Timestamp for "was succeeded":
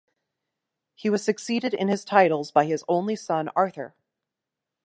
1.11-1.75